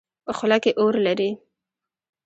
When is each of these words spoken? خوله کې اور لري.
خوله 0.35 0.57
کې 0.63 0.71
اور 0.81 0.93
لري. 1.05 1.29